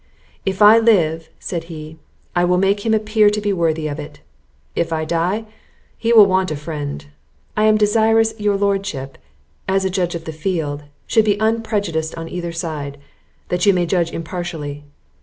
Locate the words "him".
2.87-2.93